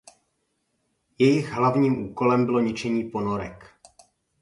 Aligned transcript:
Jejich 1.19 1.49
hlavním 1.53 2.09
úkolem 2.11 2.45
bylo 2.45 2.59
ničení 2.59 3.09
ponorek. 3.09 3.65